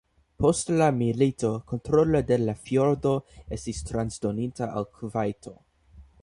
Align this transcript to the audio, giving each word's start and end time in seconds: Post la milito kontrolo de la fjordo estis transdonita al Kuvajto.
Post 0.43 0.69
la 0.77 0.85
milito 0.99 1.51
kontrolo 1.71 2.21
de 2.31 2.37
la 2.45 2.55
fjordo 2.63 3.11
estis 3.59 3.83
transdonita 3.91 4.71
al 4.81 4.89
Kuvajto. 4.97 5.55